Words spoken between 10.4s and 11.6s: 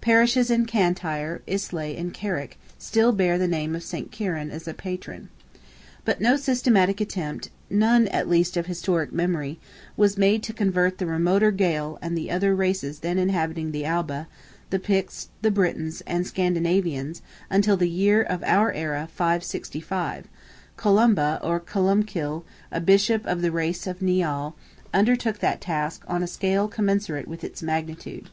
to convert the remoter